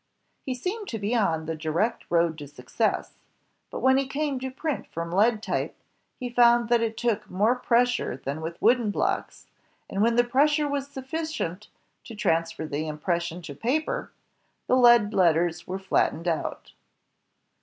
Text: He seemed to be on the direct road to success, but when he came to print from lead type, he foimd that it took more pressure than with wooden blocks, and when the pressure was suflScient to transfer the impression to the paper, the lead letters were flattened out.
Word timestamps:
He 0.41 0.55
seemed 0.55 0.87
to 0.87 0.97
be 0.97 1.13
on 1.15 1.45
the 1.45 1.53
direct 1.55 2.05
road 2.09 2.35
to 2.39 2.47
success, 2.47 3.17
but 3.69 3.81
when 3.81 3.99
he 3.99 4.07
came 4.07 4.39
to 4.39 4.49
print 4.49 4.87
from 4.87 5.11
lead 5.11 5.43
type, 5.43 5.77
he 6.19 6.33
foimd 6.33 6.69
that 6.69 6.81
it 6.81 6.97
took 6.97 7.29
more 7.29 7.53
pressure 7.53 8.17
than 8.17 8.41
with 8.41 8.59
wooden 8.59 8.89
blocks, 8.89 9.45
and 9.87 10.01
when 10.01 10.15
the 10.15 10.23
pressure 10.23 10.67
was 10.67 10.89
suflScient 10.89 11.67
to 12.05 12.15
transfer 12.15 12.65
the 12.65 12.87
impression 12.87 13.43
to 13.43 13.53
the 13.53 13.59
paper, 13.59 14.11
the 14.65 14.75
lead 14.75 15.13
letters 15.13 15.67
were 15.67 15.77
flattened 15.77 16.27
out. 16.27 16.71